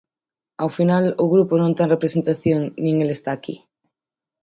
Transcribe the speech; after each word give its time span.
Ao 0.61 0.69
final 0.77 1.05
o 1.23 1.25
grupo 1.33 1.53
non 1.61 1.75
ten 1.77 1.91
representación 1.95 2.59
nin 2.83 2.95
el 3.03 3.09
está 3.17 3.29
aquí. 3.33 3.55